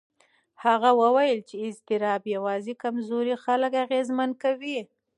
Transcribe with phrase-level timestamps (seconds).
[0.63, 4.79] هغه وویل چې اضطراب یوازې کمزوري خلک اغېزمن کوي.